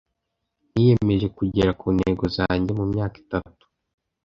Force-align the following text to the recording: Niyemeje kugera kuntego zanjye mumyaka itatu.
Niyemeje 0.71 1.27
kugera 1.37 1.71
kuntego 1.79 2.23
zanjye 2.35 2.71
mumyaka 2.79 3.15
itatu. 3.23 3.65